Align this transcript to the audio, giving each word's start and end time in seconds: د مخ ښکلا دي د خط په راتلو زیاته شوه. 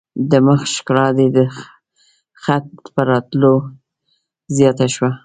د 0.31 0.31
مخ 0.45 0.61
ښکلا 0.75 1.07
دي 1.17 1.27
د 1.37 1.39
خط 2.41 2.65
په 2.93 3.01
راتلو 3.11 3.53
زیاته 4.57 4.87
شوه. 4.95 5.11